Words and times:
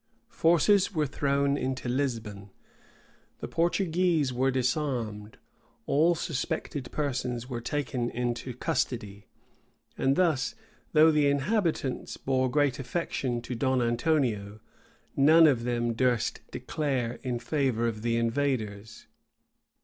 Forces 0.31 0.95
were 0.95 1.05
thrown 1.05 1.57
into 1.57 1.87
Lisbon: 1.87 2.49
the 3.37 3.47
Portuguese 3.47 4.33
were 4.33 4.49
disarmed: 4.49 5.37
all 5.85 6.15
suspected 6.15 6.91
persons 6.91 7.47
were 7.47 7.61
taken 7.61 8.09
into 8.09 8.55
custody: 8.55 9.27
and 9.99 10.15
thus, 10.15 10.55
though 10.93 11.11
the 11.11 11.27
inhabitants 11.27 12.17
bore 12.17 12.49
great 12.49 12.79
affection 12.79 13.43
to 13.43 13.53
Don 13.53 13.79
Antonio, 13.79 14.59
none 15.15 15.45
of 15.45 15.65
them 15.65 15.93
durst 15.93 16.39
declare 16.49 17.19
in 17.21 17.37
favor 17.37 17.87
of 17.87 18.01
the 18.01 18.17
invaders. 18.17 19.05